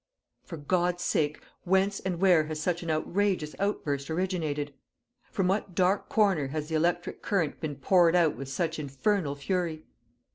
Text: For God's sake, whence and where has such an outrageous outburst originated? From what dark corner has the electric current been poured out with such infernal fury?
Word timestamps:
For 0.43 0.57
God's 0.57 1.03
sake, 1.03 1.43
whence 1.63 1.99
and 1.99 2.19
where 2.19 2.45
has 2.47 2.59
such 2.59 2.81
an 2.81 2.89
outrageous 2.89 3.55
outburst 3.59 4.09
originated? 4.09 4.73
From 5.31 5.47
what 5.47 5.75
dark 5.75 6.09
corner 6.09 6.47
has 6.47 6.69
the 6.69 6.73
electric 6.75 7.21
current 7.21 7.59
been 7.61 7.75
poured 7.75 8.15
out 8.15 8.35
with 8.35 8.49
such 8.49 8.79
infernal 8.79 9.35
fury? 9.35 9.83